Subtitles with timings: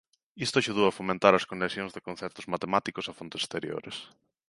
[0.45, 3.97] Isto axudou a fomentar as conexións de conceptos matemáticos a fontes exteriores.